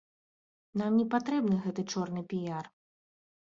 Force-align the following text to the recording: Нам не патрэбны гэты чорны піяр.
Нам 0.81 0.91
не 1.01 1.05
патрэбны 1.13 1.59
гэты 1.67 1.81
чорны 1.93 2.25
піяр. 2.33 2.65